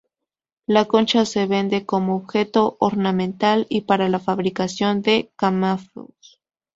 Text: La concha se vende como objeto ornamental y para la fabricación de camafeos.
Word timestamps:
La 0.65 0.85
concha 0.85 1.25
se 1.25 1.45
vende 1.45 1.85
como 1.85 2.15
objeto 2.15 2.75
ornamental 2.79 3.67
y 3.69 3.81
para 3.81 4.09
la 4.09 4.17
fabricación 4.19 5.03
de 5.03 5.31
camafeos. 5.35 6.39